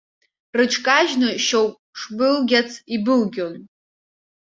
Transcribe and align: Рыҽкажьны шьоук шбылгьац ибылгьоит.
Рыҽкажьны 0.57 1.29
шьоук 1.45 1.75
шбылгьац 1.99 2.71
ибылгьоит. 2.95 3.63